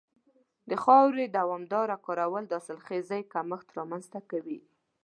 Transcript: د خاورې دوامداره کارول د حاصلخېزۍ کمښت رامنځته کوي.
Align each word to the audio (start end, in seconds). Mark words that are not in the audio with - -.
د 0.69 0.71
خاورې 0.83 1.25
دوامداره 1.37 1.97
کارول 2.05 2.43
د 2.47 2.53
حاصلخېزۍ 2.59 3.21
کمښت 3.33 3.67
رامنځته 3.77 4.19
کوي. 4.31 4.59